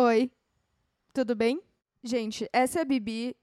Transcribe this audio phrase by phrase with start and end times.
[0.00, 0.30] Oi,
[1.12, 1.60] tudo bem?
[2.04, 3.34] Gente, essa é a Bibi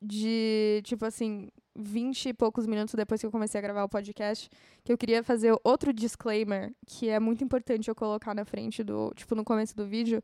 [0.00, 4.48] de, tipo assim, vinte e poucos minutos depois que eu comecei a gravar o podcast,
[4.84, 9.12] que eu queria fazer outro disclaimer, que é muito importante eu colocar na frente do,
[9.16, 10.22] tipo, no começo do vídeo,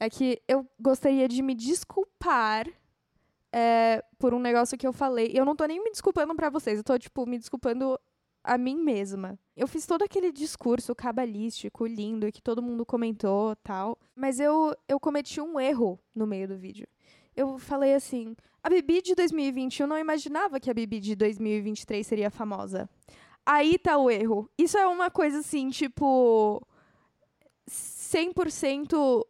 [0.00, 2.66] é que eu gostaria de me desculpar
[3.52, 5.30] é, por um negócio que eu falei.
[5.32, 7.96] Eu não tô nem me desculpando pra vocês, eu tô, tipo, me desculpando
[8.42, 9.38] a mim mesma.
[9.56, 13.98] Eu fiz todo aquele discurso cabalístico, lindo, que todo mundo comentou tal.
[14.14, 16.86] Mas eu, eu cometi um erro no meio do vídeo.
[17.36, 22.30] Eu falei assim: a Bibi de 2021 não imaginava que a Bibi de 2023 seria
[22.30, 22.88] famosa.
[23.44, 24.50] Aí tá o erro.
[24.58, 26.66] Isso é uma coisa assim, tipo.
[27.68, 29.24] 100%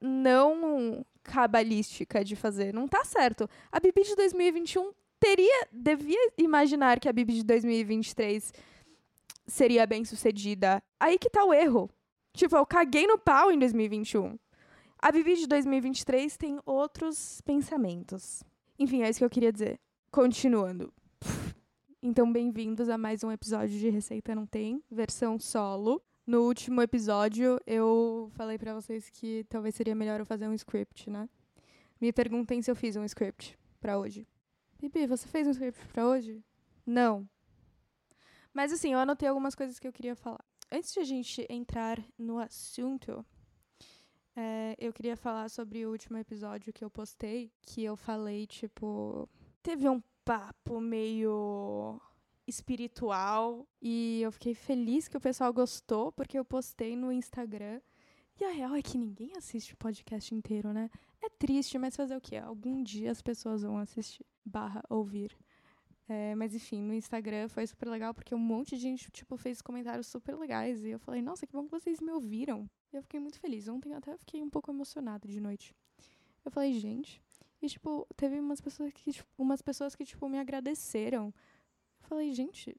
[0.00, 2.72] não cabalística de fazer.
[2.72, 3.48] Não tá certo.
[3.72, 8.52] A Bibi de 2021 teria, devia imaginar que a Bibi de 2023
[9.46, 10.82] seria bem sucedida.
[10.98, 11.90] Aí que tá o erro.
[12.32, 14.38] Tipo, eu caguei no pau em 2021.
[14.98, 18.42] A Bibi de 2023 tem outros pensamentos.
[18.78, 19.80] Enfim, é isso que eu queria dizer.
[20.10, 20.92] Continuando.
[22.02, 26.00] Então, bem-vindos a mais um episódio de Receita Não Tem, versão solo.
[26.26, 31.08] No último episódio, eu falei para vocês que talvez seria melhor eu fazer um script,
[31.08, 31.28] né?
[32.00, 34.26] Me perguntem se eu fiz um script para hoje.
[34.78, 36.44] Bibi, você fez um script para hoje?
[36.84, 37.28] Não.
[38.52, 40.44] Mas assim, eu anotei algumas coisas que eu queria falar.
[40.70, 43.24] Antes de a gente entrar no assunto,
[44.34, 49.28] é, eu queria falar sobre o último episódio que eu postei, que eu falei, tipo.
[49.62, 52.00] Teve um papo meio
[52.46, 57.80] espiritual e eu fiquei feliz que o pessoal gostou, porque eu postei no Instagram.
[58.38, 60.90] E a real é que ninguém assiste o podcast inteiro, né?
[61.22, 62.36] É triste, mas fazer o quê?
[62.36, 65.36] Algum dia as pessoas vão assistir barra ouvir.
[66.08, 69.60] É, mas enfim, no Instagram foi super legal porque um monte de gente, tipo, fez
[69.60, 70.84] comentários super legais.
[70.84, 72.70] E eu falei, nossa, que bom que vocês me ouviram.
[72.92, 73.66] E eu fiquei muito feliz.
[73.66, 75.74] Ontem até fiquei um pouco emocionada de noite.
[76.44, 77.20] Eu falei, gente.
[77.60, 81.34] E, tipo, teve umas pessoas que, tipo, umas pessoas que, tipo, me agradeceram.
[82.00, 82.76] Eu falei, gente,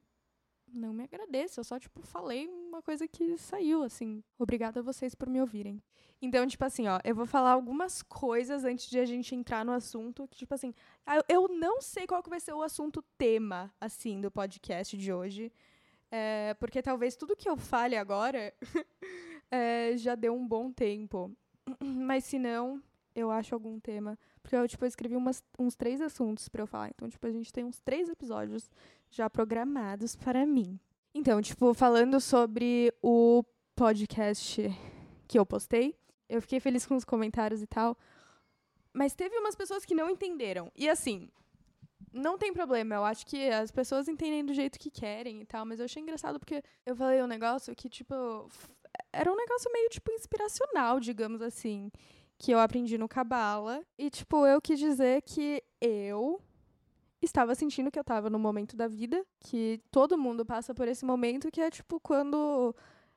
[0.73, 1.59] não me agradeço.
[1.59, 4.23] Eu só, tipo, falei uma coisa que saiu, assim.
[4.37, 5.81] Obrigada a vocês por me ouvirem.
[6.21, 9.71] Então, tipo assim, ó, eu vou falar algumas coisas antes de a gente entrar no
[9.71, 10.27] assunto.
[10.27, 10.73] Que, tipo assim,
[11.29, 15.51] eu não sei qual que vai ser o assunto tema, assim, do podcast de hoje.
[16.09, 18.53] É, porque talvez tudo que eu fale agora
[19.51, 21.35] é, já deu um bom tempo.
[21.83, 22.81] Mas se não,
[23.17, 24.17] eu acho algum tema.
[24.43, 26.89] Porque eu, tipo, eu escrevi umas, uns três assuntos para eu falar.
[26.89, 28.69] Então, tipo, a gente tem uns três episódios
[29.09, 30.79] já programados para mim.
[31.15, 33.43] Então, tipo, falando sobre o
[33.75, 34.69] podcast
[35.27, 35.97] que eu postei,
[36.29, 37.97] eu fiquei feliz com os comentários e tal.
[38.93, 40.71] Mas teve umas pessoas que não entenderam.
[40.75, 41.27] E assim,
[42.13, 42.95] não tem problema.
[42.95, 45.65] Eu acho que as pessoas entendem do jeito que querem e tal.
[45.65, 48.13] Mas eu achei engraçado porque eu falei um negócio que, tipo,
[49.11, 51.91] era um negócio meio, tipo, inspiracional, digamos assim.
[52.37, 53.83] Que eu aprendi no Cabala.
[53.97, 56.39] E, tipo, eu quis dizer que eu
[57.21, 61.05] estava sentindo que eu estava no momento da vida, que todo mundo passa por esse
[61.05, 62.75] momento, que é tipo quando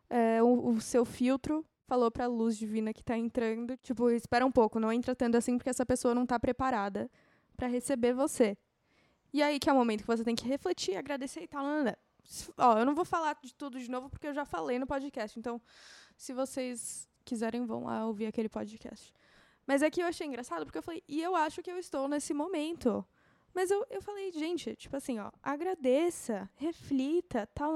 [0.09, 4.47] é, o, o, seu filtro falou para a luz divina que está entrando, tipo, espera
[4.47, 7.11] um pouco, não entra tanto assim porque essa pessoa não está preparada
[7.57, 8.57] para receber você.
[9.33, 11.63] E aí que é o momento que você tem que refletir, agradecer e tal.
[11.63, 11.97] Não, não, não.
[12.59, 15.39] Ó, eu não vou falar de tudo de novo porque eu já falei no podcast.
[15.39, 15.61] Então,
[16.17, 19.13] se vocês quiserem, vão lá ouvir aquele podcast.
[19.67, 22.09] Mas é que eu achei engraçado porque eu falei, e eu acho que eu estou
[22.09, 23.05] nesse momento.
[23.55, 27.71] Mas eu, eu falei, gente, tipo assim, ó, agradeça, reflita, tal,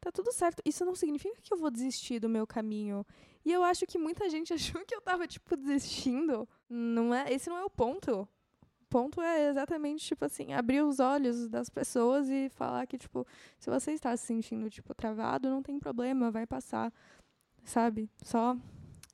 [0.00, 0.62] tá tudo certo.
[0.64, 3.04] Isso não significa que eu vou desistir do meu caminho.
[3.44, 6.48] E eu acho que muita gente achou que eu tava, tipo, desistindo.
[6.68, 8.28] Não é, esse não é o ponto.
[8.62, 13.26] O ponto é exatamente, tipo assim, abrir os olhos das pessoas e falar que, tipo,
[13.58, 16.92] se você está se sentindo, tipo, travado, não tem problema, vai passar,
[17.64, 18.10] sabe?
[18.22, 18.56] Só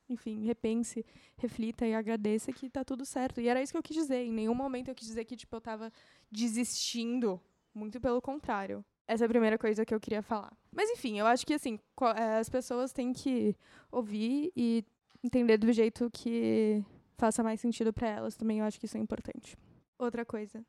[0.09, 1.05] enfim, repense,
[1.37, 3.41] reflita e agradeça que tá tudo certo.
[3.41, 4.25] E era isso que eu quis dizer.
[4.25, 5.93] Em nenhum momento eu quis dizer que, tipo, eu tava
[6.31, 7.41] desistindo.
[7.75, 8.84] Muito pelo contrário.
[9.07, 10.57] Essa é a primeira coisa que eu queria falar.
[10.73, 11.79] Mas, enfim, eu acho que, assim,
[12.17, 13.55] eh, as pessoas têm que
[13.91, 14.84] ouvir e
[15.23, 16.83] entender do jeito que
[17.19, 18.60] faça mais sentido para elas também.
[18.60, 19.57] Eu acho que isso é importante.
[19.98, 20.65] Outra coisa.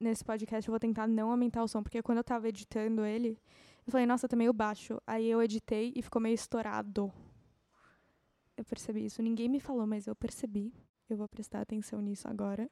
[0.00, 3.38] Nesse podcast eu vou tentar não aumentar o som, porque quando eu tava editando ele,
[3.86, 5.00] eu falei, nossa, tá meio baixo.
[5.06, 7.12] Aí eu editei e ficou meio estourado.
[8.56, 9.22] Eu percebi isso.
[9.22, 10.72] Ninguém me falou, mas eu percebi.
[11.08, 12.70] Eu vou prestar atenção nisso agora.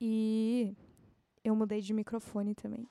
[0.00, 0.76] E
[1.44, 2.88] eu mudei de microfone também.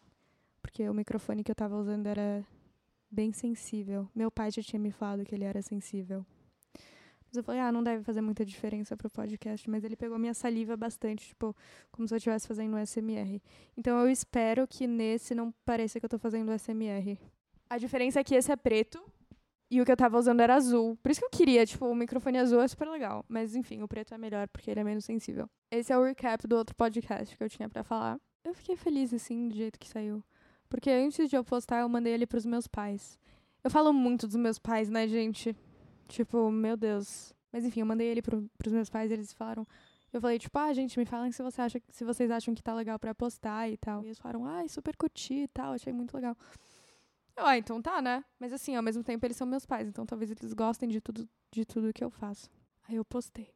[0.62, 2.46] Porque o microfone que eu estava usando era
[3.10, 4.08] bem sensível.
[4.16, 6.26] Meu pai já tinha me falado que ele era sensível.
[7.32, 9.70] Mas eu falei, ah, não deve fazer muita diferença pro podcast.
[9.70, 11.56] Mas ele pegou minha saliva bastante, tipo,
[11.90, 13.42] como se eu estivesse fazendo SMR.
[13.78, 17.18] Então eu espero que nesse não pareça que eu tô fazendo SMR.
[17.70, 19.02] A diferença é que esse é preto
[19.70, 20.98] E o que eu tava usando era azul.
[21.02, 23.24] Por isso que eu queria, tipo, o microfone azul é super legal.
[23.30, 25.50] Mas enfim, o preto é melhor porque ele é menos sensível.
[25.72, 28.20] Esse é o recap do outro podcast que eu tinha para falar.
[28.44, 30.22] Eu fiquei feliz, assim, do jeito que saiu.
[30.68, 33.18] Porque antes de eu postar, eu mandei ele pros meus pais.
[33.64, 35.56] Eu falo muito dos meus pais, né, gente?
[36.12, 37.34] Tipo, meu Deus.
[37.54, 39.66] Mas enfim, eu mandei ele pro, pros meus pais eles falaram.
[40.12, 42.74] Eu falei, tipo, ah, gente, me falem se, você acha, se vocês acham que tá
[42.74, 44.04] legal pra postar e tal.
[44.04, 46.36] E eles falaram, ai, super curti e tal, achei muito legal.
[47.36, 48.26] Eu, ah, então tá, né?
[48.38, 51.28] Mas assim, ao mesmo tempo eles são meus pais, então talvez eles gostem de tudo,
[51.50, 52.50] de tudo que eu faço.
[52.90, 53.54] Aí eu postei.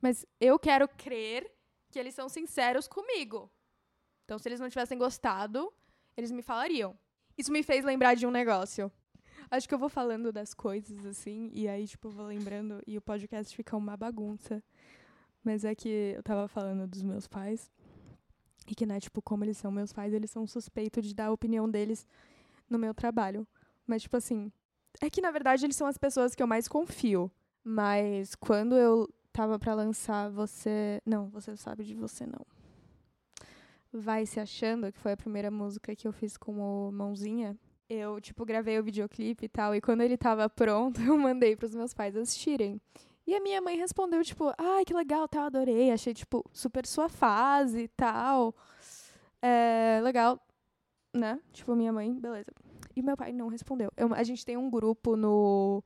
[0.00, 1.52] Mas eu quero crer
[1.90, 3.50] que eles são sinceros comigo.
[4.24, 5.72] Então, se eles não tivessem gostado,
[6.16, 6.96] eles me falariam.
[7.36, 8.90] Isso me fez lembrar de um negócio.
[9.52, 13.02] Acho que eu vou falando das coisas, assim, e aí, tipo, vou lembrando, e o
[13.02, 14.62] podcast fica uma bagunça.
[15.44, 17.70] Mas é que eu tava falando dos meus pais.
[18.66, 21.32] E que, né, tipo, como eles são meus pais, eles são suspeitos de dar a
[21.32, 22.06] opinião deles
[22.66, 23.46] no meu trabalho.
[23.86, 24.50] Mas, tipo assim,
[25.02, 27.30] é que na verdade eles são as pessoas que eu mais confio.
[27.62, 31.02] Mas quando eu tava para lançar você.
[31.04, 32.46] Não, você sabe de você não.
[33.92, 37.54] Vai se achando, que foi a primeira música que eu fiz com o Mãozinha.
[37.94, 39.74] Eu, tipo, gravei o videoclipe e tal.
[39.74, 42.80] E quando ele tava pronto, eu mandei pros meus pais assistirem.
[43.26, 45.90] E a minha mãe respondeu, tipo, ai, que legal, tal, adorei.
[45.90, 48.54] Achei, tipo, super sua fase e tal.
[49.42, 50.40] É, legal,
[51.14, 51.38] né?
[51.52, 52.50] Tipo, minha mãe, beleza.
[52.96, 53.90] E meu pai não respondeu.
[53.96, 55.84] Eu, a gente tem um grupo no,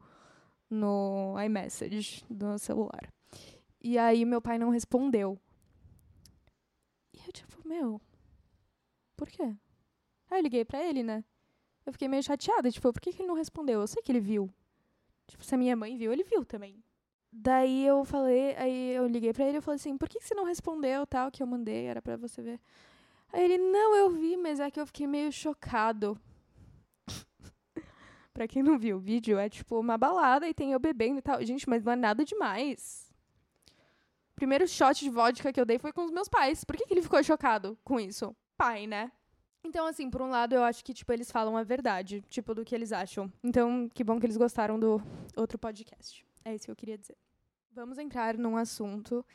[0.70, 3.12] no iMessage do celular.
[3.82, 5.38] E aí meu pai não respondeu.
[7.12, 8.00] E eu, tipo, meu,
[9.16, 9.42] por quê?
[10.30, 11.24] Aí eu liguei pra ele, né?
[11.86, 13.80] Eu fiquei meio chateada, tipo, por que, que ele não respondeu?
[13.80, 14.52] Eu sei que ele viu.
[15.28, 16.82] Tipo, se a minha mãe viu, ele viu também.
[17.32, 20.34] Daí eu falei, aí eu liguei pra ele e falei assim, por que, que você
[20.34, 21.86] não respondeu tal que eu mandei?
[21.86, 22.60] Era pra você ver.
[23.32, 26.18] Aí ele, não, eu vi, mas é que eu fiquei meio chocado.
[28.32, 31.22] pra quem não viu o vídeo, é tipo uma balada e tem eu bebendo e
[31.22, 31.44] tal.
[31.44, 33.12] Gente, mas não é nada demais.
[34.32, 36.64] O primeiro shot de vodka que eu dei foi com os meus pais.
[36.64, 38.34] Por que, que ele ficou chocado com isso?
[38.56, 39.12] Pai, né?
[39.66, 42.64] Então, assim, por um lado, eu acho que, tipo, eles falam a verdade, tipo, do
[42.64, 43.30] que eles acham.
[43.42, 45.02] Então, que bom que eles gostaram do
[45.36, 46.24] outro podcast.
[46.44, 47.16] É isso que eu queria dizer.
[47.72, 49.26] Vamos entrar num assunto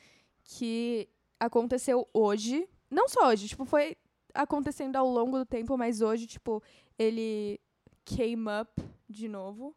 [0.42, 1.06] que
[1.38, 2.66] aconteceu hoje.
[2.90, 3.94] Não só hoje, tipo, foi
[4.32, 6.62] acontecendo ao longo do tempo, mas hoje, tipo,
[6.98, 7.60] ele
[8.02, 8.72] came up
[9.06, 9.76] de novo.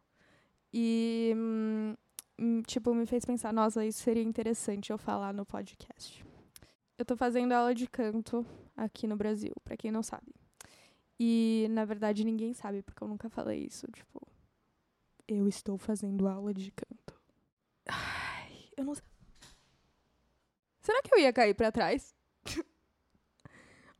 [0.72, 1.94] E, hum,
[2.66, 6.24] tipo, me fez pensar, nossa, isso seria interessante eu falar no podcast.
[6.96, 8.44] Eu tô fazendo aula de canto
[8.74, 10.32] aqui no Brasil, para quem não sabe.
[11.18, 13.86] E, na verdade, ninguém sabe, porque eu nunca falei isso.
[13.92, 14.20] Tipo,
[15.26, 17.20] eu estou fazendo aula de canto.
[17.88, 18.94] Ai, eu não.
[20.80, 22.14] Será que eu ia cair para trás?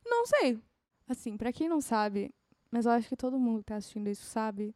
[0.04, 0.60] não sei.
[1.08, 2.34] Assim, para quem não sabe,
[2.70, 4.74] mas eu acho que todo mundo que tá assistindo isso sabe,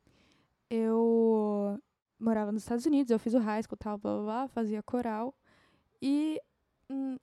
[0.69, 1.81] eu
[2.19, 5.35] morava nos Estados Unidos, eu fiz o high school, tal, blá, blá, blá fazia coral.
[6.01, 6.41] E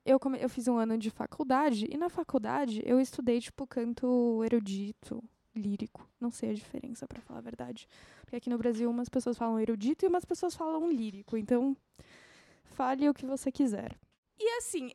[0.04, 0.38] eu, come...
[0.40, 5.22] eu fiz um ano de faculdade, e na faculdade eu estudei, tipo, canto erudito,
[5.54, 6.08] lírico.
[6.20, 7.86] Não sei a diferença, para falar a verdade.
[8.22, 11.36] Porque aqui no Brasil umas pessoas falam erudito e umas pessoas falam lírico.
[11.36, 11.76] Então,
[12.64, 13.98] fale o que você quiser.
[14.38, 14.92] E assim,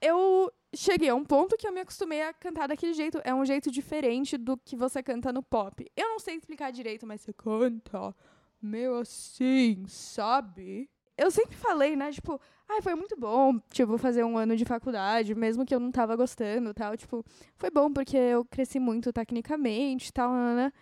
[0.00, 3.20] eu cheguei a um ponto que eu me acostumei a cantar daquele jeito.
[3.24, 5.90] É um jeito diferente do que você canta no pop.
[5.96, 8.14] Eu não sei explicar direito, mas você canta
[8.60, 10.90] meio assim, sabe?
[11.16, 15.34] Eu sempre falei, né, tipo, ai, foi muito bom, tipo, fazer um ano de faculdade,
[15.34, 16.96] mesmo que eu não tava gostando tal.
[16.96, 17.24] Tipo,
[17.56, 20.72] foi bom porque eu cresci muito tecnicamente tal, né?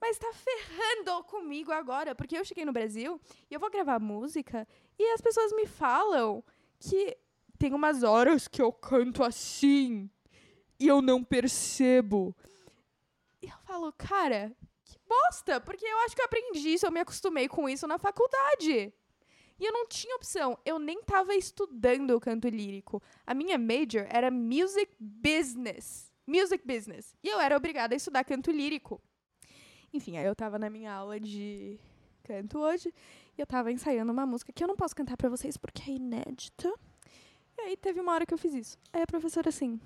[0.00, 3.20] mas tá ferrando comigo agora, porque eu cheguei no Brasil
[3.50, 4.66] e eu vou gravar música
[4.98, 6.42] e as pessoas me falam
[6.78, 7.16] que
[7.58, 10.08] tem umas horas que eu canto assim
[10.78, 12.34] e eu não percebo.
[13.42, 14.56] E eu falo, cara,
[14.86, 17.98] que bosta, porque eu acho que eu aprendi isso, eu me acostumei com isso na
[17.98, 18.92] faculdade.
[19.60, 23.02] E eu não tinha opção, eu nem tava estudando o canto lírico.
[23.26, 26.10] A minha major era music business.
[26.26, 27.14] Music business.
[27.22, 28.98] E eu era obrigada a estudar canto lírico.
[29.92, 31.78] Enfim, aí eu tava na minha aula de
[32.22, 32.94] canto hoje
[33.36, 35.94] e eu tava ensaiando uma música que eu não posso cantar para vocês porque é
[35.94, 36.72] inédita.
[37.58, 38.78] E aí teve uma hora que eu fiz isso.
[38.90, 39.78] Aí a professora assim: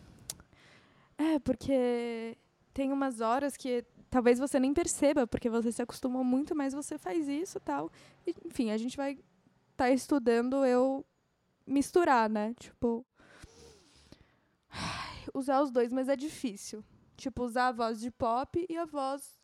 [1.19, 2.37] "É, porque
[2.73, 6.97] tem umas horas que talvez você nem perceba, porque você se acostumou muito, mas você
[6.97, 7.90] faz isso, tal".
[8.25, 9.19] E, enfim, a gente vai
[9.76, 11.04] tá estudando eu
[11.66, 12.54] misturar, né?
[12.54, 13.07] Tipo,
[15.35, 16.85] usar os dois, mas é difícil.
[17.16, 19.40] Tipo, usar a voz de pop e a voz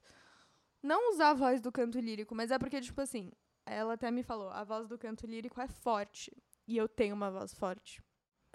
[0.83, 3.31] não usar a voz do canto lírico, mas é porque, tipo assim,
[3.67, 6.33] ela até me falou, a voz do canto lírico é forte.
[6.67, 8.03] E eu tenho uma voz forte.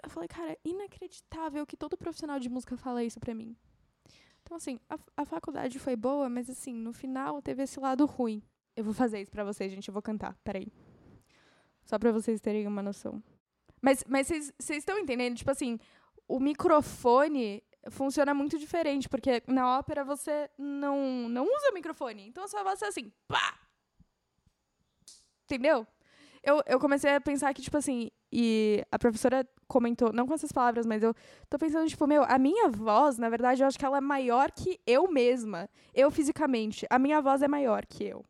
[0.02, 3.56] Eu falei, cara, é inacreditável que todo profissional de música fala isso pra mim.
[4.42, 8.42] Então, assim, a, a faculdade foi boa, mas, assim, no final teve esse lado ruim.
[8.76, 9.88] Eu vou fazer isso pra vocês, gente.
[9.88, 10.36] Eu vou cantar.
[10.44, 10.72] Peraí.
[11.86, 13.22] Só pra vocês terem uma noção.
[13.80, 15.36] Mas vocês estão entendendo?
[15.36, 15.78] Tipo assim,
[16.26, 22.26] o microfone funciona muito diferente, porque na ópera você não, não usa microfone.
[22.26, 23.58] Então a sua voz é assim, pá!
[25.44, 25.86] Entendeu?
[26.42, 30.52] Eu, eu comecei a pensar que, tipo assim, e a professora comentou, não com essas
[30.52, 31.14] palavras, mas eu
[31.48, 34.50] tô pensando, tipo, meu, a minha voz, na verdade, eu acho que ela é maior
[34.50, 35.68] que eu mesma.
[35.94, 36.84] Eu fisicamente.
[36.90, 38.24] A minha voz é maior que eu.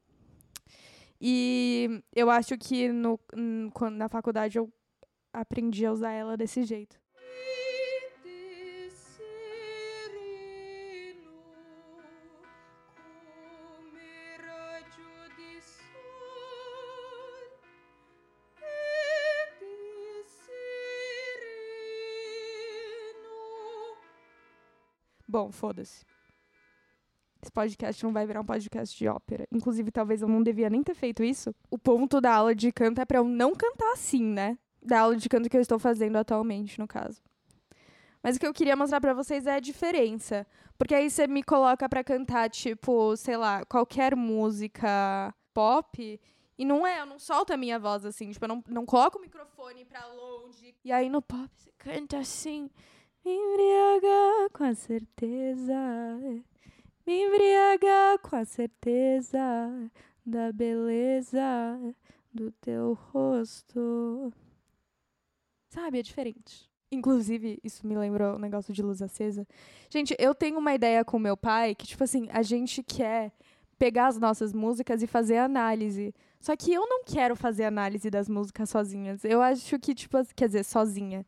[1.21, 3.19] E eu acho que no,
[3.93, 4.73] na faculdade eu
[5.33, 6.99] aprendi a usar ela desse jeito.
[25.29, 26.05] Bom, foda-se.
[27.43, 29.47] Esse podcast não vai virar um podcast de ópera.
[29.53, 31.55] Inclusive, talvez eu não devia nem ter feito isso.
[31.71, 34.59] O ponto da aula de canto é pra eu não cantar assim, né?
[34.83, 37.21] Da aula de canto que eu estou fazendo atualmente, no caso.
[38.23, 40.47] Mas o que eu queria mostrar para vocês é a diferença.
[40.79, 46.21] Porque aí você me coloca para cantar, tipo, sei lá, qualquer música pop.
[46.59, 48.31] E não é, eu não solto a minha voz assim.
[48.31, 50.75] Tipo, eu não, não coloco o microfone pra longe.
[50.85, 52.69] E aí no pop você canta assim.
[53.25, 55.75] Me embriagar com a certeza.
[57.07, 59.39] Me embriagar com a certeza
[60.25, 61.41] da beleza
[62.35, 64.33] do teu rosto.
[65.69, 66.69] Sabe, é diferente.
[66.91, 69.47] Inclusive, isso me lembrou o negócio de luz acesa.
[69.89, 73.33] Gente, eu tenho uma ideia com meu pai que, tipo assim, a gente quer
[73.79, 76.13] pegar as nossas músicas e fazer análise.
[76.41, 79.25] Só que eu não quero fazer análise das músicas sozinhas.
[79.25, 81.25] Eu acho que, tipo, quer dizer, sozinha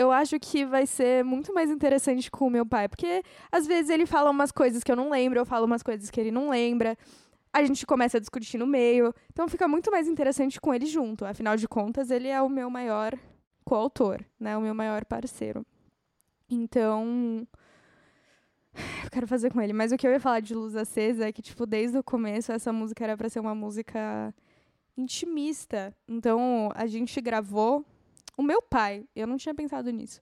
[0.00, 3.90] eu acho que vai ser muito mais interessante com o meu pai, porque às vezes
[3.90, 6.48] ele fala umas coisas que eu não lembro, eu falo umas coisas que ele não
[6.48, 6.96] lembra.
[7.52, 11.26] A gente começa a discutir no meio, então fica muito mais interessante com ele junto.
[11.26, 13.12] Afinal de contas, ele é o meu maior
[13.62, 14.56] coautor, né?
[14.56, 15.66] O meu maior parceiro.
[16.48, 17.46] Então,
[19.04, 19.74] eu quero fazer com ele.
[19.74, 22.52] Mas o que eu ia falar de Luz Acesa é que, tipo, desde o começo,
[22.52, 24.34] essa música era para ser uma música
[24.96, 25.94] intimista.
[26.08, 27.84] Então, a gente gravou
[28.40, 30.18] o meu pai, eu não tinha pensado nisso,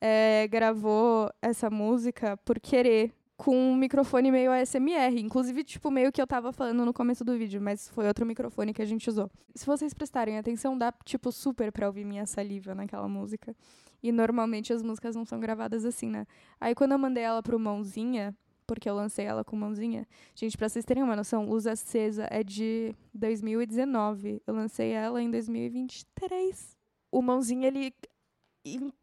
[0.00, 5.20] é, gravou essa música por querer, com um microfone meio ASMR.
[5.20, 8.74] Inclusive, tipo, meio que eu tava falando no começo do vídeo, mas foi outro microfone
[8.74, 9.30] que a gente usou.
[9.54, 13.54] Se vocês prestarem atenção, dá, tipo, super pra ouvir minha saliva naquela música.
[14.02, 16.26] E normalmente as músicas não são gravadas assim, né?
[16.60, 20.04] Aí quando eu mandei ela pro Mãozinha, porque eu lancei ela com Mãozinha,
[20.34, 24.42] gente, pra vocês terem uma noção, Luz Acesa é de 2019.
[24.44, 26.77] Eu lancei ela em 2023
[27.10, 27.94] o Mãozinho, ele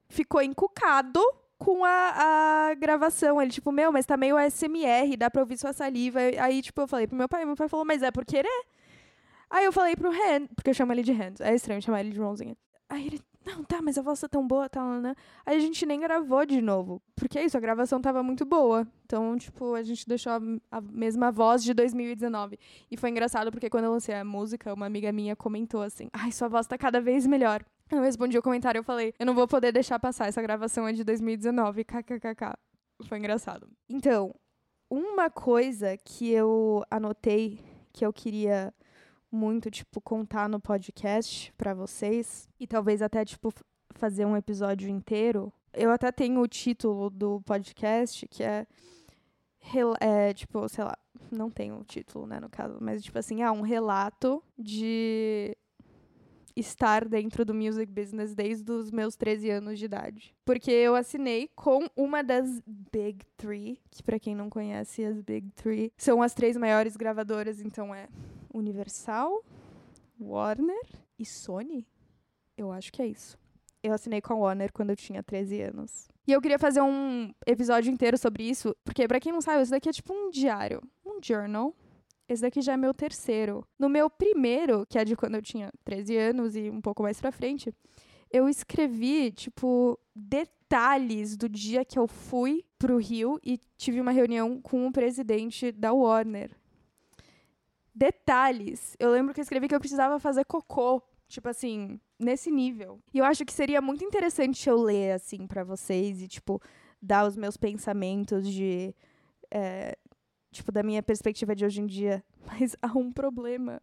[0.10, 1.22] ficou encucado
[1.58, 3.42] com a, a gravação.
[3.42, 6.20] Ele, tipo, meu, mas tá meio ASMR, dá pra ouvir sua saliva.
[6.40, 8.66] Aí, tipo, eu falei pro meu pai, meu pai falou, mas é por querer?
[9.50, 12.12] Aí eu falei pro Hand, porque eu chamo ele de Hand, é estranho chamar ele
[12.12, 12.58] de Mãozinha.
[12.90, 15.16] Aí ele, não, tá, mas a voz tá tão boa, tá, né?
[15.46, 18.88] Aí a gente nem gravou de novo, porque é isso, a gravação tava muito boa.
[19.06, 20.34] Então, tipo, a gente deixou
[20.72, 22.60] a mesma voz de 2019.
[22.90, 26.32] E foi engraçado, porque quando eu lancei a música, uma amiga minha comentou assim, ai,
[26.32, 27.64] sua voz tá cada vez melhor.
[27.96, 30.94] Eu respondi o comentário, eu falei, eu não vou poder deixar passar, essa gravação é
[30.94, 32.54] de 2019, kkkk.
[33.08, 33.70] Foi engraçado.
[33.90, 34.34] Então,
[34.90, 37.60] uma coisa que eu anotei
[37.94, 38.74] que eu queria
[39.32, 43.54] muito, tipo, contar no podcast para vocês, e talvez até, tipo,
[43.92, 45.52] fazer um episódio inteiro.
[45.74, 48.68] Eu até tenho o título do podcast, que é,
[50.00, 50.98] é tipo, sei lá,
[51.32, 55.58] não tenho o título, né, no caso, mas, tipo assim, é um relato de
[56.56, 60.36] estar dentro do music business desde os meus 13 anos de idade.
[60.46, 65.52] Porque eu assinei com uma das Big Three, que para quem não conhece, as Big
[65.52, 68.08] Three são as três maiores gravadoras, então é
[68.54, 69.44] Universal,
[70.20, 70.88] Warner
[71.20, 71.86] e Sony.
[72.58, 73.38] Eu acho que é isso.
[73.84, 76.08] Eu assinei com a Warner quando eu tinha 13 anos.
[76.28, 79.72] E eu queria fazer um episódio inteiro sobre isso, porque para quem não sabe, isso
[79.72, 81.76] daqui é tipo um diário, um journal
[82.28, 83.66] esse daqui já é meu terceiro.
[83.78, 87.20] No meu primeiro, que é de quando eu tinha 13 anos e um pouco mais
[87.20, 87.74] pra frente,
[88.32, 94.60] eu escrevi, tipo, detalhes do dia que eu fui pro Rio e tive uma reunião
[94.62, 96.52] com o presidente da Warner.
[97.94, 98.96] Detalhes.
[99.00, 101.02] Eu lembro que eu escrevi que eu precisava fazer cocô.
[101.28, 103.00] Tipo assim, nesse nível.
[103.14, 106.62] E eu acho que seria muito interessante eu ler, assim, para vocês e, tipo,
[107.02, 108.94] dar os meus pensamentos de.
[109.50, 109.98] É,
[110.56, 112.24] tipo, da minha perspectiva de hoje em dia.
[112.46, 113.82] Mas há um problema.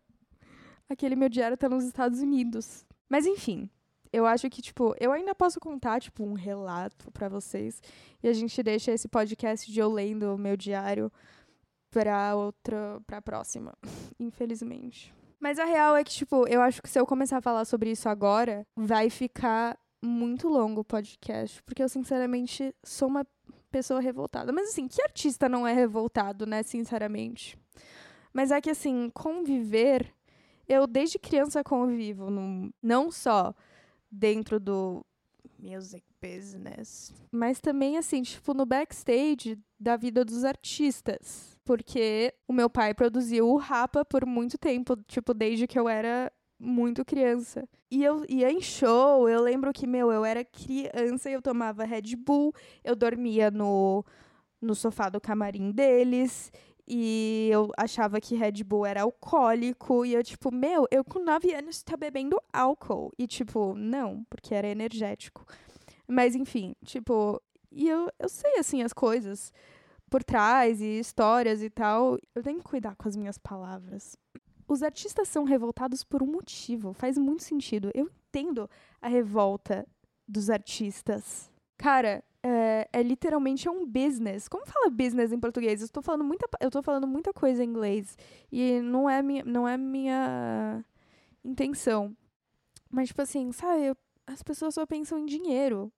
[0.89, 2.85] Aquele meu diário tá nos Estados Unidos.
[3.09, 3.71] Mas enfim,
[4.13, 7.81] eu acho que, tipo, eu ainda posso contar, tipo, um relato para vocês.
[8.23, 11.11] E a gente deixa esse podcast de eu lendo o meu diário
[11.91, 13.75] pra outra, pra próxima,
[14.19, 15.15] infelizmente.
[15.41, 17.91] Mas a real é que, tipo, eu acho que se eu começar a falar sobre
[17.91, 23.27] isso agora, vai ficar muito longo o podcast, porque eu sinceramente sou uma
[23.73, 24.53] pessoa revoltada.
[24.53, 27.59] Mas assim, que artista não é revoltado, né, sinceramente?
[28.33, 30.15] Mas é que assim, conviver,
[30.69, 32.29] eu desde criança convivo,
[32.83, 33.55] não só
[34.11, 35.05] dentro do
[35.59, 41.59] music business, mas também assim, tipo, no backstage da vida dos artistas.
[41.65, 46.33] Porque o meu pai produziu o Rapa por muito tempo, tipo, desde que eu era
[46.63, 47.69] muito criança.
[47.91, 51.85] E eu ia em show, eu lembro que, meu, eu era criança e eu tomava
[51.85, 52.55] Red Bull,
[52.85, 54.05] eu dormia no,
[54.61, 56.53] no sofá do camarim deles.
[56.87, 60.05] E eu achava que Red Bull era alcoólico.
[60.05, 63.13] E eu, tipo, meu, eu com 9 anos tá bebendo álcool.
[63.19, 65.45] E, tipo, não, porque era energético.
[66.07, 67.41] Mas, enfim, tipo,
[67.71, 69.53] e eu, eu sei, assim, as coisas
[70.11, 72.19] por trás e histórias e tal.
[72.35, 74.17] Eu tenho que cuidar com as minhas palavras.
[74.73, 76.95] Os artistas são revoltados por um motivo.
[76.95, 77.91] Faz muito sentido.
[77.93, 78.71] Eu entendo
[79.03, 79.87] a revolta
[80.27, 81.53] dos artistas.
[81.77, 84.49] Cara, é, é, literalmente é um business.
[84.49, 85.83] Como fala business em português?
[85.83, 88.17] Eu estou falando muita, eu tô falando muita coisa em inglês
[88.51, 90.83] e não é minha, não é minha
[91.45, 92.17] intenção.
[92.91, 93.95] Mas tipo assim, sabe,
[94.27, 95.93] as pessoas só pensam em dinheiro.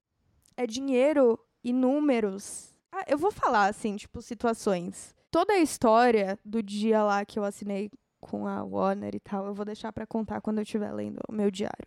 [0.57, 2.77] É dinheiro e números.
[2.91, 5.15] Ah, eu vou falar assim, tipo situações.
[5.31, 7.89] Toda a história do dia lá que eu assinei
[8.25, 11.33] com a Warner e tal, eu vou deixar para contar quando eu estiver lendo o
[11.33, 11.87] meu diário.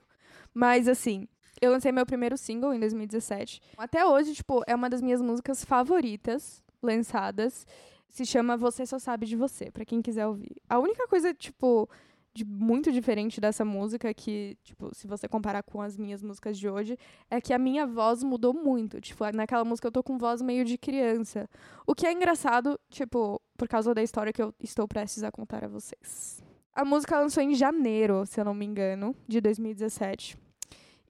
[0.53, 1.27] Mas assim,
[1.59, 3.59] eu lancei meu primeiro single em 2017.
[3.77, 7.65] Até hoje, tipo, é uma das minhas músicas favoritas lançadas.
[8.09, 10.55] Se chama Você Só Sabe de Você, para quem quiser ouvir.
[10.69, 11.89] A única coisa, tipo,
[12.37, 16.69] de muito diferente dessa música que, tipo, se você comparar com as minhas músicas de
[16.69, 16.95] hoje,
[17.31, 19.01] é que a minha voz mudou muito.
[19.01, 21.49] Tipo, naquela música eu tô com voz meio de criança.
[21.85, 25.63] O que é engraçado, tipo, por causa da história que eu estou prestes a contar
[25.63, 26.43] a vocês.
[26.73, 30.37] A música lançou em janeiro, se eu não me engano, de 2017.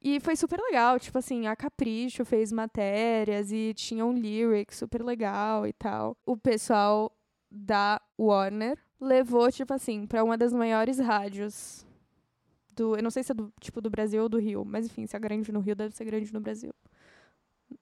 [0.01, 5.03] E foi super legal, tipo assim, a Capricho fez matérias e tinha um lyric super
[5.03, 6.15] legal e tal.
[6.25, 7.11] O pessoal
[7.51, 11.85] da Warner levou, tipo assim, para uma das maiores rádios
[12.75, 15.05] do, eu não sei se é do, tipo do Brasil ou do Rio, mas enfim,
[15.07, 16.73] se é grande no Rio, deve ser grande no Brasil.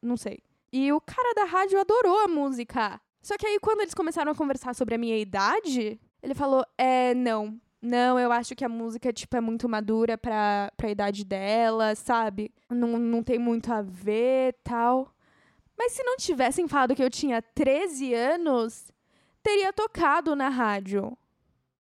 [0.01, 0.39] Não sei.
[0.71, 2.99] E o cara da rádio adorou a música.
[3.21, 7.13] Só que aí quando eles começaram a conversar sobre a minha idade, ele falou: "É,
[7.13, 11.93] não, não, eu acho que a música, tipo, é muito madura pra, pra idade dela,
[11.95, 12.51] sabe?
[12.69, 15.13] Não, não tem muito a ver tal.
[15.77, 18.91] Mas se não tivessem falado que eu tinha 13 anos,
[19.45, 21.15] teria tocado na rádio.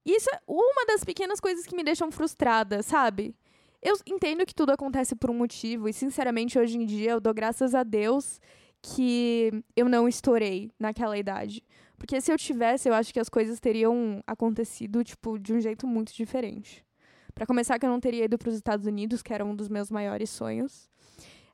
[0.05, 3.35] Isso é uma das pequenas coisas que me deixam frustrada, sabe?
[3.81, 7.33] Eu entendo que tudo acontece por um motivo, e sinceramente, hoje em dia, eu dou
[7.33, 8.39] graças a Deus
[8.83, 11.65] que eu não estourei naquela idade.
[11.97, 15.87] Porque se eu tivesse, eu acho que as coisas teriam acontecido, tipo, de um jeito
[15.87, 16.85] muito diferente.
[17.35, 19.71] Para começar, que eu não teria ido para os Estados Unidos, que era um dos
[19.71, 20.91] meus maiores sonhos.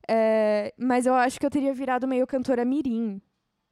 [0.08, 3.22] É, mas eu acho que eu teria virado meio cantora mirim.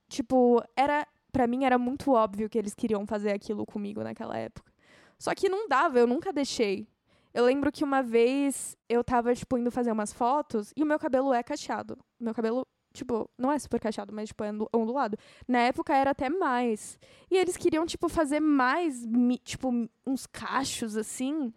[0.08, 1.04] Tipo, era
[1.38, 4.72] para mim era muito óbvio que eles queriam fazer aquilo comigo naquela época.
[5.16, 6.88] Só que não dava, eu nunca deixei.
[7.32, 10.98] Eu lembro que uma vez eu tava, tipo, indo fazer umas fotos e o meu
[10.98, 11.96] cabelo é cacheado.
[12.18, 15.16] Meu cabelo Tipo, não é super cacheado, mas, tipo, é ondulado.
[15.46, 16.98] Na época era até mais.
[17.30, 19.06] E eles queriam, tipo, fazer mais,
[19.44, 19.70] tipo,
[20.04, 21.52] uns cachos, assim.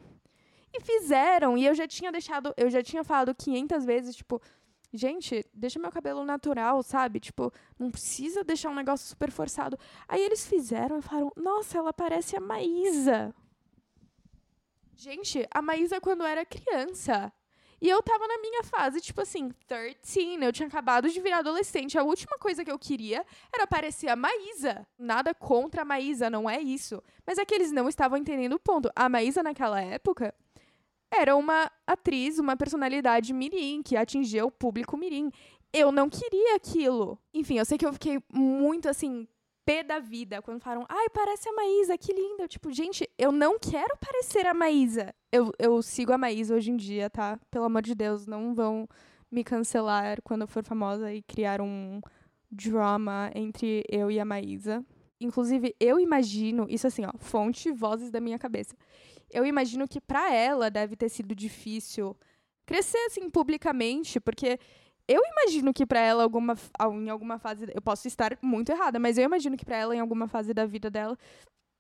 [0.71, 1.57] E fizeram.
[1.57, 4.39] E eu já tinha deixado, eu já tinha falado 500 vezes, tipo,
[4.93, 7.19] gente, deixa meu cabelo natural, sabe?
[7.19, 9.77] Tipo, não precisa deixar um negócio super forçado.
[10.07, 13.33] Aí eles fizeram e falaram, nossa, ela parece a Maísa.
[14.95, 17.33] Gente, a Maísa quando era criança.
[17.81, 20.37] E eu tava na minha fase, tipo assim, 13.
[20.39, 21.97] Eu tinha acabado de virar adolescente.
[21.97, 24.85] A última coisa que eu queria era parecer a Maísa.
[24.99, 27.01] Nada contra a Maísa, não é isso.
[27.25, 28.91] Mas é que eles não estavam entendendo o ponto.
[28.95, 30.31] A Maísa, naquela época,
[31.11, 35.31] era uma atriz, uma personalidade mirim, que atingia o público mirim.
[35.73, 37.19] Eu não queria aquilo.
[37.33, 39.27] Enfim, eu sei que eu fiquei muito assim,
[39.65, 42.43] pé da vida quando falaram, ai, parece a Maísa, que linda.
[42.43, 45.13] Eu, tipo, gente, eu não quero parecer a Maísa.
[45.31, 47.39] Eu, eu sigo a Maísa hoje em dia, tá?
[47.49, 48.87] Pelo amor de Deus, não vão
[49.29, 52.01] me cancelar quando eu for famosa e criar um
[52.49, 54.85] drama entre eu e a Maísa.
[55.21, 58.75] Inclusive, eu imagino, isso assim, ó, fonte, vozes da minha cabeça.
[59.31, 62.15] Eu imagino que para ela deve ter sido difícil
[62.65, 64.59] crescer assim publicamente, porque
[65.07, 66.55] eu imagino que para ela, alguma,
[66.93, 67.65] em alguma fase.
[67.73, 70.65] Eu posso estar muito errada, mas eu imagino que para ela, em alguma fase da
[70.65, 71.17] vida dela,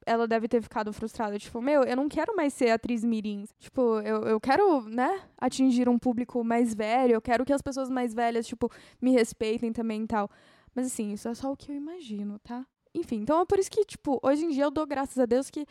[0.05, 1.37] ela deve ter ficado frustrada.
[1.37, 3.45] Tipo, meu, eu não quero mais ser atriz mirim.
[3.59, 7.13] Tipo, eu, eu quero, né, atingir um público mais velho.
[7.13, 8.69] Eu quero que as pessoas mais velhas, tipo,
[9.01, 10.29] me respeitem também e tal.
[10.75, 12.65] Mas assim, isso é só o que eu imagino, tá?
[12.93, 15.49] Enfim, então é por isso que, tipo, hoje em dia eu dou graças a Deus
[15.49, 15.65] que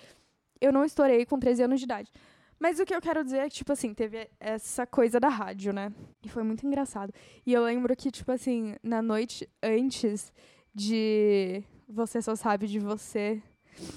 [0.61, 2.11] eu não estourei com 13 anos de idade.
[2.59, 5.73] Mas o que eu quero dizer é que, tipo assim, teve essa coisa da rádio,
[5.73, 5.91] né?
[6.23, 7.13] E foi muito engraçado.
[7.47, 10.31] E eu lembro que, tipo assim, na noite antes
[10.75, 13.43] de Você Só Sabe de Você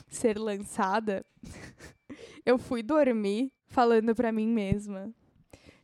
[0.07, 1.25] ser lançada,
[2.45, 5.13] eu fui dormir falando pra mim mesma.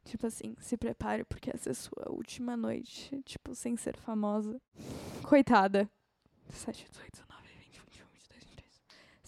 [0.06, 4.60] Tipo assim, se prepare porque essa é a sua última noite, tipo, sem ser famosa.
[5.24, 5.90] Coitada.
[6.50, 7.29] 7, 18,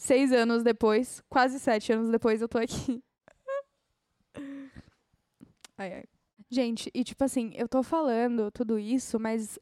[0.01, 3.03] Seis anos depois, quase sete anos depois, eu tô aqui.
[5.77, 6.03] ai, ai.
[6.49, 9.59] Gente, e tipo assim, eu tô falando tudo isso, mas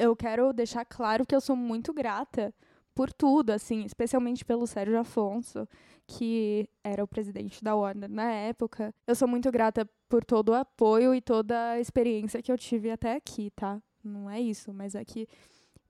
[0.00, 2.52] eu quero deixar claro que eu sou muito grata
[2.92, 5.68] por tudo, assim, especialmente pelo Sérgio Afonso,
[6.08, 8.92] que era o presidente da Warner na época.
[9.06, 12.90] Eu sou muito grata por todo o apoio e toda a experiência que eu tive
[12.90, 13.80] até aqui, tá?
[14.02, 15.28] Não é isso, mas é que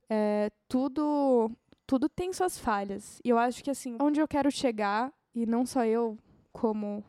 [0.07, 1.49] é, tudo,
[1.85, 3.19] tudo tem suas falhas.
[3.23, 6.17] E eu acho que, assim, onde eu quero chegar, e não só eu,
[6.51, 7.03] como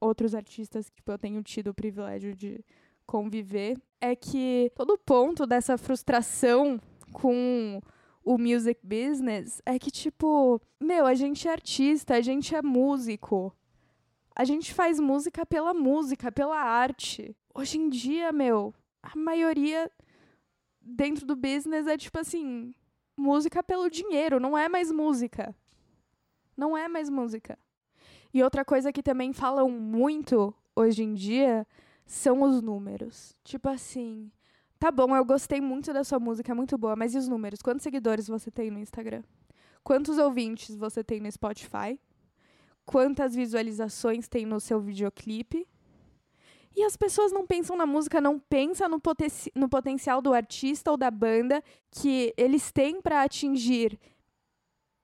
[0.00, 2.64] outros artistas que tipo, eu tenho tido o privilégio de
[3.06, 6.80] conviver, é que todo ponto dessa frustração
[7.12, 7.80] com
[8.24, 13.54] o music business é que, tipo, meu, a gente é artista, a gente é músico.
[14.34, 17.34] A gente faz música pela música, pela arte.
[17.54, 19.90] Hoje em dia, meu, a maioria
[20.80, 22.74] dentro do business é tipo assim,
[23.16, 25.54] música pelo dinheiro, não é mais música.
[26.56, 27.58] Não é mais música.
[28.32, 31.66] E outra coisa que também falam muito hoje em dia
[32.04, 33.36] são os números.
[33.42, 34.30] Tipo assim,
[34.78, 37.62] Tá bom, eu gostei muito da sua música, é muito boa, mas e os números?
[37.62, 39.22] Quantos seguidores você tem no Instagram?
[39.82, 41.98] Quantos ouvintes você tem no Spotify?
[42.84, 45.66] Quantas visualizações tem no seu videoclipe?
[46.76, 50.90] E as pessoas não pensam na música, não pensam no, poten no potencial do artista
[50.90, 53.98] ou da banda que eles têm para atingir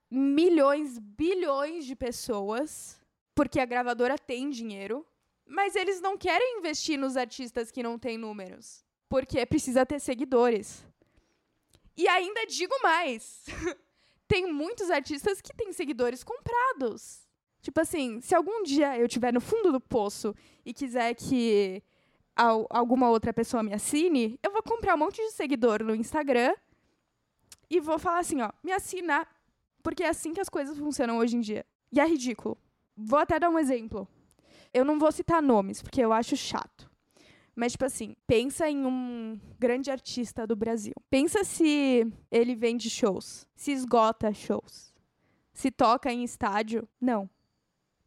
[0.09, 3.01] milhões, bilhões de pessoas,
[3.33, 5.03] porque a gravadora tem dinheiro,
[5.47, 8.83] mas eles não querem investir nos artistas que não têm números
[9.13, 10.83] porque precisa ter seguidores.
[11.95, 13.45] E ainda digo mais:
[14.27, 17.21] tem muitos artistas que têm seguidores comprados.
[17.63, 21.81] Tipo assim, se algum dia eu estiver no fundo do poço e quiser que
[22.35, 26.53] al alguma outra pessoa me assine, eu vou comprar um monte de seguidor no Instagram
[27.69, 29.25] e vou falar assim, ó, me assina,
[29.81, 31.65] porque é assim que as coisas funcionam hoje em dia.
[31.89, 32.57] E é ridículo.
[32.97, 34.05] Vou até dar um exemplo.
[34.73, 36.91] Eu não vou citar nomes, porque eu acho chato.
[37.55, 40.93] Mas, tipo assim, pensa em um grande artista do Brasil.
[41.09, 44.93] Pensa se ele vende shows, se esgota shows,
[45.53, 46.85] se toca em estádio.
[46.99, 47.29] Não.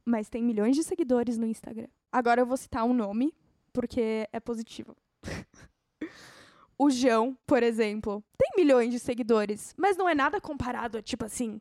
[0.07, 1.89] Mas tem milhões de seguidores no Instagram.
[2.13, 3.35] Agora eu vou citar um nome,
[3.73, 4.97] porque é positivo.
[6.79, 11.25] o João, por exemplo, tem milhões de seguidores, mas não é nada comparado a, tipo
[11.25, 11.61] assim,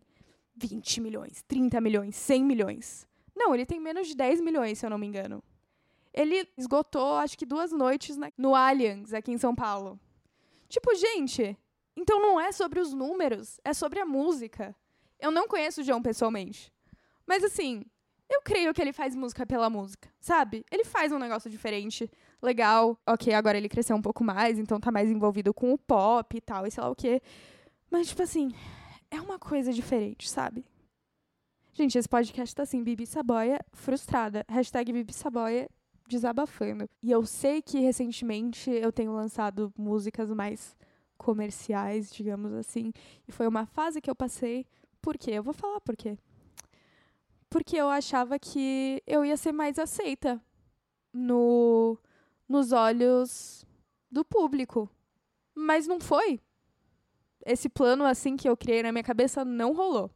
[0.55, 3.07] 20 milhões, 30 milhões, 100 milhões.
[3.35, 5.43] Não, ele tem menos de 10 milhões, se eu não me engano.
[6.13, 9.99] Ele esgotou, acho que duas noites no Allianz, aqui em São Paulo.
[10.69, 11.57] Tipo, gente,
[11.95, 14.75] então não é sobre os números, é sobre a música.
[15.19, 16.71] Eu não conheço o João pessoalmente.
[17.27, 17.83] Mas assim,
[18.29, 20.65] eu creio que ele faz música pela música, sabe?
[20.71, 22.09] Ele faz um negócio diferente,
[22.41, 22.97] legal.
[23.07, 26.41] Ok, agora ele cresceu um pouco mais, então tá mais envolvido com o pop e
[26.41, 27.21] tal, e sei lá o quê.
[27.89, 28.51] Mas, tipo assim,
[29.11, 30.65] é uma coisa diferente, sabe?
[31.73, 34.45] Gente, esse podcast tá assim, Bibi Saboia frustrada.
[34.47, 35.69] Hashtag Bibi Saboia
[36.07, 36.89] desabafando.
[37.03, 40.75] E eu sei que recentemente eu tenho lançado músicas mais
[41.17, 42.91] comerciais, digamos assim,
[43.27, 44.65] e foi uma fase que eu passei.
[45.01, 45.31] Por quê?
[45.31, 46.17] Eu vou falar por quê.
[47.55, 50.41] Porque eu achava que eu ia ser mais aceita
[51.13, 51.97] no
[52.49, 53.65] nos olhos
[54.11, 54.89] do público.
[55.55, 56.41] Mas não foi.
[57.45, 60.11] Esse plano assim que eu criei na minha cabeça não rolou.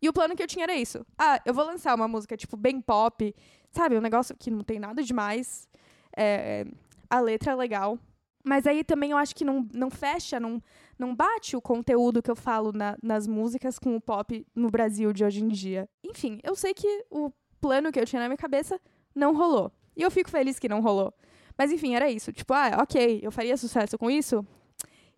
[0.00, 1.04] E o plano que eu tinha era isso.
[1.18, 3.34] Ah, eu vou lançar uma música, tipo, bem pop,
[3.70, 3.98] sabe?
[3.98, 5.68] Um negócio que não tem nada demais.
[6.16, 6.64] É,
[7.10, 7.98] a letra é legal.
[8.42, 10.62] Mas aí também eu acho que não, não fecha, não,
[10.98, 15.12] não bate o conteúdo que eu falo na, nas músicas com o pop no Brasil
[15.12, 15.88] de hoje em dia.
[16.02, 17.30] Enfim, eu sei que o
[17.60, 18.80] plano que eu tinha na minha cabeça
[19.14, 19.72] não rolou.
[19.96, 21.14] E eu fico feliz que não rolou.
[21.56, 22.32] Mas enfim, era isso.
[22.32, 24.44] Tipo, ah, ok, eu faria sucesso com isso.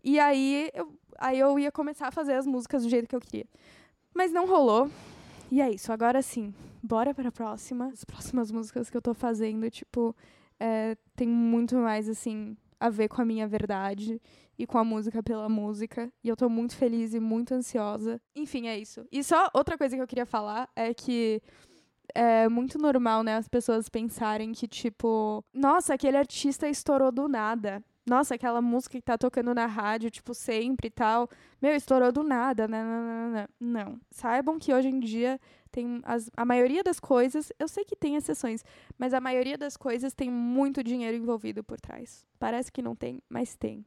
[0.03, 3.21] E aí eu, aí eu ia começar a fazer as músicas do jeito que eu
[3.21, 3.47] queria.
[4.15, 4.91] Mas não rolou.
[5.51, 5.93] E é isso.
[5.93, 7.89] Agora sim, bora para a próxima.
[7.89, 10.15] As próximas músicas que eu tô fazendo, tipo,
[10.59, 14.21] é, tem muito mais, assim, a ver com a minha verdade
[14.59, 16.11] e com a música pela música.
[16.25, 18.21] E eu tô muito feliz e muito ansiosa.
[18.35, 19.07] Enfim, é isso.
[19.13, 21.43] E só outra coisa que eu queria falar é que
[22.15, 27.83] é muito normal, né, as pessoas pensarem que, tipo, nossa, aquele artista estourou do nada.
[28.11, 31.29] Nossa, aquela música que tá tocando na rádio, tipo, sempre e tal.
[31.63, 32.83] Meu, estourou do nada, né?
[32.83, 34.01] Não, não, não, não.
[34.11, 38.17] Saibam que hoje em dia tem as, a maioria das coisas, eu sei que tem
[38.17, 38.65] exceções,
[38.99, 42.27] mas a maioria das coisas tem muito dinheiro envolvido por trás.
[42.37, 43.87] Parece que não tem, mas tem.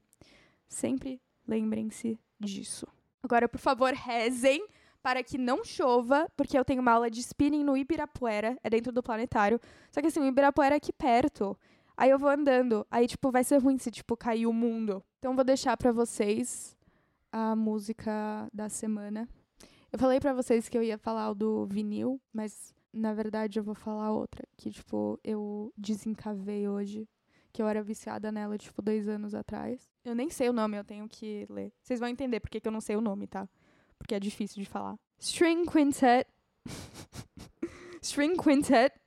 [0.69, 2.87] Sempre lembrem-se disso.
[3.21, 4.65] Agora, por favor, rezem
[5.01, 8.93] para que não chova, porque eu tenho uma aula de spinning no Ibirapuera, é dentro
[8.93, 9.59] do planetário.
[9.91, 11.57] Só que assim, o Ibirapuera é aqui perto.
[11.95, 12.85] Aí eu vou andando.
[12.89, 15.03] Aí, tipo, vai ser ruim se, tipo, cair o mundo.
[15.19, 16.75] Então, vou deixar para vocês
[17.31, 19.27] a música da semana.
[19.91, 23.63] Eu falei para vocês que eu ia falar o do vinil, mas na verdade eu
[23.63, 24.43] vou falar outra.
[24.57, 27.07] Que, tipo, eu desencavei hoje.
[27.51, 29.87] Que eu era viciada nela, tipo, dois anos atrás.
[30.03, 31.71] Eu nem sei o nome, eu tenho que ler.
[31.83, 33.47] Vocês vão entender porque que eu não sei o nome, tá?
[33.99, 34.97] Porque é difícil de falar.
[35.19, 36.27] String Quintet.
[38.01, 38.99] String Quintet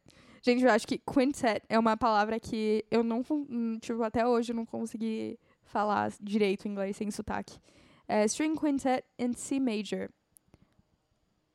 [0.46, 4.52] Gente, eu acho que quintet é uma palavra que eu não, hum, tipo, até hoje
[4.52, 7.58] eu não consegui falar direito em inglês sem sotaque.
[8.06, 10.08] É String Quintet in C Major.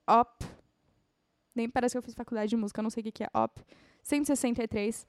[0.05, 0.45] Op.
[1.55, 3.61] Nem parece que eu fiz faculdade de música, eu não sei o que é Op.
[4.03, 5.07] 163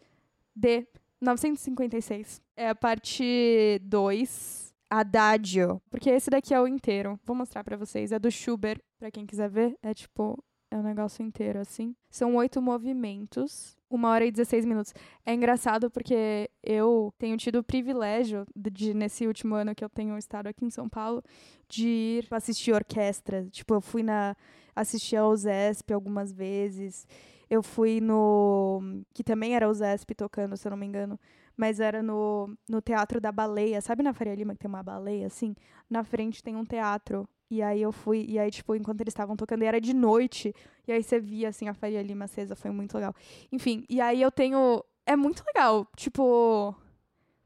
[0.54, 0.86] D
[1.20, 2.40] 956.
[2.56, 5.82] É a parte 2, Adagio.
[5.90, 7.18] Porque esse daqui é o inteiro.
[7.24, 8.12] Vou mostrar para vocês.
[8.12, 9.76] É do Schubert, para quem quiser ver.
[9.82, 10.38] É tipo
[10.72, 11.94] é um negócio inteiro, assim.
[12.10, 14.94] São oito movimentos, uma hora e 16 minutos.
[15.24, 20.16] É engraçado porque eu tenho tido o privilégio de, nesse último ano que eu tenho
[20.16, 21.22] estado aqui em São Paulo,
[21.68, 23.44] de ir assistir orquestra.
[23.50, 24.34] Tipo, eu fui na.
[24.74, 27.06] assistir ao ZESP algumas vezes.
[27.50, 28.80] Eu fui no.
[29.12, 31.20] que também era o ZESP tocando, se eu não me engano.
[31.54, 33.82] Mas era no, no Teatro da Baleia.
[33.82, 35.54] Sabe na Faria Lima que tem uma baleia, assim?
[35.90, 39.36] Na frente tem um teatro e aí eu fui, e aí, tipo, enquanto eles estavam
[39.36, 40.54] tocando, e era de noite,
[40.88, 43.14] e aí você via, assim, a Faria Lima acesa, foi muito legal.
[43.52, 44.82] Enfim, e aí eu tenho.
[45.04, 46.74] É muito legal, tipo.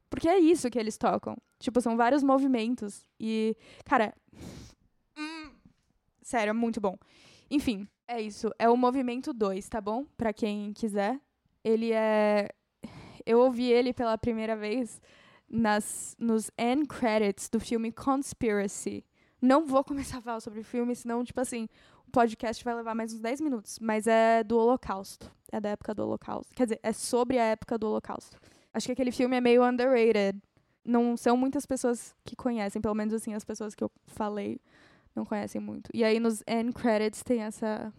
[0.09, 1.35] Porque é isso que eles tocam.
[1.59, 3.05] Tipo, são vários movimentos.
[3.19, 4.13] E, cara.
[5.17, 5.51] Hum,
[6.21, 6.95] sério, é muito bom.
[7.51, 8.49] Enfim, é isso.
[8.57, 10.05] É o movimento 2, tá bom?
[10.15, 11.19] Pra quem quiser.
[11.65, 12.47] Ele é.
[13.25, 15.01] Eu ouvi ele pela primeira vez
[15.49, 19.03] nas, nos end credits do filme Conspiracy
[19.41, 21.67] não vou começar a falar sobre filme, senão, tipo assim,
[22.07, 23.79] o podcast vai levar mais uns 10 minutos.
[23.79, 25.31] Mas é do Holocausto.
[25.51, 26.53] É da época do Holocausto.
[26.55, 28.37] Quer dizer, é sobre a época do Holocausto.
[28.73, 30.41] Acho que aquele filme é meio underrated.
[30.83, 34.59] Não são muitas pessoas que conhecem, pelo menos assim, as pessoas que eu falei
[35.15, 35.89] não conhecem muito.
[35.93, 37.93] E aí nos end credits tem essa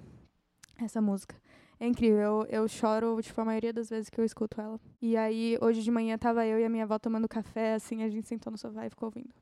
[0.80, 1.34] essa música.
[1.80, 4.80] É incrível, eu, eu choro, tipo, a maioria das vezes que eu escuto ela.
[5.00, 8.08] E aí, hoje de manhã, tava eu e a minha avó tomando café, assim, a
[8.08, 9.32] gente sentou no sofá e ficou ouvindo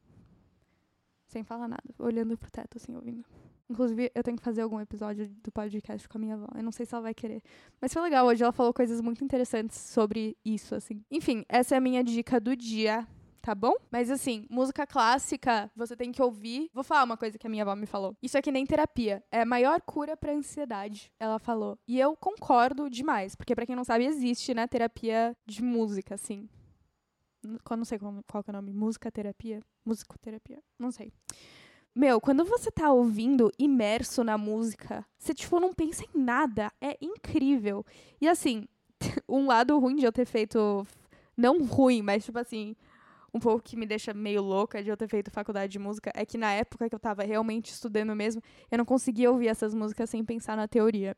[1.27, 3.25] sem falar nada, olhando pro teto, assim, ouvindo.
[3.69, 6.47] Inclusive, eu tenho que fazer algum episódio do podcast com a minha avó.
[6.55, 7.43] Eu não sei se ela vai querer.
[7.81, 11.03] Mas foi legal, hoje ela falou coisas muito interessantes sobre isso, assim.
[11.11, 13.07] Enfim, essa é a minha dica do dia,
[13.43, 13.75] tá bom?
[13.91, 16.71] Mas assim, música clássica, você tem que ouvir.
[16.73, 18.17] Vou falar uma coisa que a minha avó me falou.
[18.23, 19.23] Isso é que nem terapia.
[19.33, 21.77] É a maior cura pra ansiedade, ela falou.
[21.89, 26.49] E eu concordo demais, porque para quem não sabe, existe, né, terapia de música, assim.
[27.47, 28.73] Não sei qual, qual é o nome.
[28.73, 29.61] Música terapia?
[29.85, 30.59] Musicoterapia?
[30.79, 31.13] Não sei.
[31.95, 36.71] Meu, quando você tá ouvindo imerso na música, você, tipo, não pensa em nada.
[36.81, 37.85] É incrível.
[38.21, 38.67] E, assim,
[39.29, 40.87] um lado ruim de eu ter feito.
[41.37, 42.75] Não ruim, mas, tipo assim,
[43.33, 46.25] um pouco que me deixa meio louca de eu ter feito faculdade de música é
[46.25, 50.09] que na época que eu tava realmente estudando mesmo, eu não conseguia ouvir essas músicas
[50.09, 51.15] sem pensar na teoria.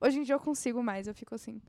[0.00, 1.62] Hoje em dia eu consigo mais, eu fico assim.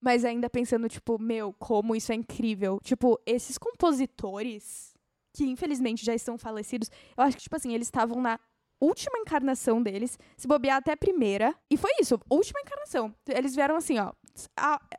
[0.00, 2.78] Mas ainda pensando, tipo, meu, como isso é incrível.
[2.82, 4.94] Tipo, esses compositores,
[5.32, 8.38] que infelizmente já estão falecidos, eu acho que, tipo assim, eles estavam na
[8.80, 11.54] última encarnação deles, se bobear até a primeira.
[11.70, 13.14] E foi isso, última encarnação.
[13.26, 14.12] Eles vieram assim, ó,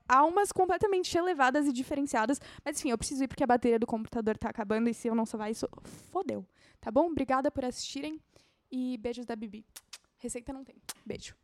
[0.07, 2.39] almas completamente elevadas e diferenciadas.
[2.63, 5.15] Mas enfim, eu preciso ir porque a bateria do computador tá acabando e se eu
[5.15, 5.67] não salvar isso,
[6.11, 6.45] fodeu.
[6.81, 7.07] Tá bom?
[7.07, 8.19] Obrigada por assistirem
[8.71, 9.65] e beijos da Bibi.
[10.17, 10.75] Receita não tem.
[11.05, 11.35] Beijo.